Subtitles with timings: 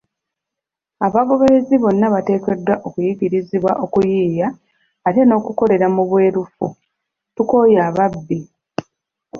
[1.05, 4.47] Abagoberezi bonna bateekeddwa okuyigirizibwa okuyiiya,
[5.07, 6.65] ate n'okukolera mu bwerufu;
[7.35, 8.39] tukooye ababbi.